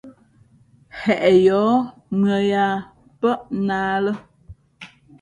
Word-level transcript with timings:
Heʼ 0.99 1.25
yǒh 1.45 1.73
mʉ̄ᾱ 2.19 2.37
yāā 2.51 2.71
pάʼ 3.19 3.41
nā 3.67 3.77
lά. 4.05 4.13